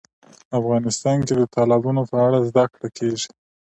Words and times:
افغانستان 0.59 1.17
کې 1.27 1.33
د 1.39 1.43
تالابونو 1.55 2.01
په 2.11 2.17
اړه 2.25 2.39
زده 2.49 2.63
کړه 2.73 2.87
کېږي. 2.97 3.29